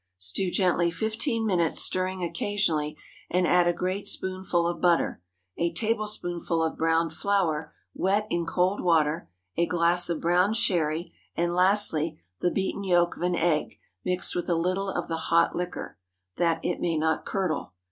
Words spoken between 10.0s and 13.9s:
of brown Sherry, and lastly, the beaten yolk of an egg,